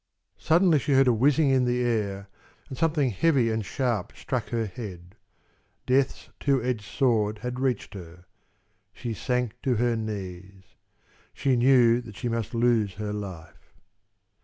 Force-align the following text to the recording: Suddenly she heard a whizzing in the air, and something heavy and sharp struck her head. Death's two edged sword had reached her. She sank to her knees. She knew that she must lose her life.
Suddenly 0.39 0.79
she 0.79 0.93
heard 0.93 1.07
a 1.07 1.13
whizzing 1.13 1.51
in 1.51 1.65
the 1.65 1.83
air, 1.83 2.27
and 2.67 2.75
something 2.75 3.11
heavy 3.11 3.51
and 3.51 3.63
sharp 3.63 4.13
struck 4.15 4.47
her 4.49 4.65
head. 4.65 5.15
Death's 5.85 6.29
two 6.39 6.59
edged 6.63 6.85
sword 6.85 7.37
had 7.45 7.59
reached 7.59 7.93
her. 7.93 8.25
She 8.93 9.13
sank 9.13 9.61
to 9.61 9.75
her 9.75 9.95
knees. 9.95 10.63
She 11.35 11.55
knew 11.55 12.01
that 12.01 12.15
she 12.15 12.29
must 12.29 12.55
lose 12.55 12.95
her 12.95 13.13
life. 13.13 13.75